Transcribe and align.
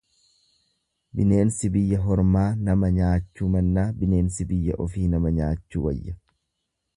Bineensi 1.17 1.69
biyya 1.75 1.99
hormaa 2.05 2.47
nama 2.69 2.89
nyaachuu 2.95 3.51
mannaa 3.57 3.85
bineensi 4.01 4.49
biyya 4.53 4.81
ofii 4.87 5.07
nama 5.13 5.35
nyaachuu 5.39 5.85
wayya. 5.91 6.17